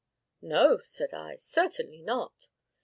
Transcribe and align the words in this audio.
"No," 0.41 0.79
said 0.81 1.13
I; 1.13 1.35
"certainly 1.35 2.01
not!" 2.01 2.47